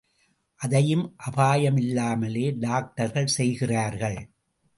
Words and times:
அதையும் 0.59 1.15
அபாயமில்லாமலே 1.29 2.57
டாக்டர்கள் 2.59 3.27
செய்கிறார்கள். 3.27 4.19